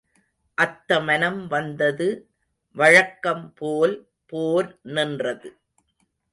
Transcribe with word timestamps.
அத்தமனம் 0.57 1.47
வந்தது 1.47 2.07
வழக்கம் 2.75 3.53
போல் 3.53 3.95
போர் 4.25 4.77
நின்றது. 4.89 5.49